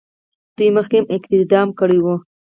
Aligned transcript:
دوی 0.55 0.69
مخکې 0.77 0.95
هم 0.99 1.05
اقدام 1.15 1.67
کړی 1.79 1.99
وو. 2.01 2.15